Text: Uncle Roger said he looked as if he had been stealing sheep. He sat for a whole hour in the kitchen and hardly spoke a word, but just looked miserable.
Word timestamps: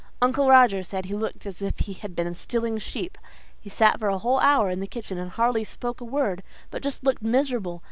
Uncle 0.19 0.47
Roger 0.47 0.81
said 0.81 1.05
he 1.05 1.13
looked 1.13 1.45
as 1.45 1.61
if 1.61 1.77
he 1.77 1.93
had 1.93 2.15
been 2.15 2.33
stealing 2.33 2.79
sheep. 2.79 3.19
He 3.59 3.69
sat 3.69 3.99
for 3.99 4.07
a 4.07 4.17
whole 4.17 4.39
hour 4.39 4.71
in 4.71 4.79
the 4.79 4.87
kitchen 4.87 5.19
and 5.19 5.29
hardly 5.29 5.63
spoke 5.63 6.01
a 6.01 6.05
word, 6.05 6.41
but 6.71 6.81
just 6.81 7.03
looked 7.03 7.21
miserable. 7.21 7.79